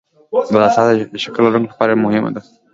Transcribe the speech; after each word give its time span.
ځغاسته 0.47 0.81
د 1.13 1.15
شکر 1.23 1.41
لرونکو 1.45 1.73
لپاره 1.73 2.01
مهمه 2.03 2.29
ده 2.35 2.41